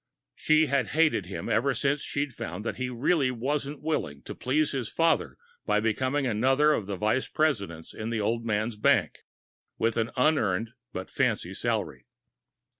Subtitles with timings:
[0.33, 4.71] She had hated him ever since she'd found that he really wasn't willing to please
[4.71, 9.19] his father by becoming another of the vice presidents in the old man's bank,
[9.77, 12.07] with an unearned but fancy salary.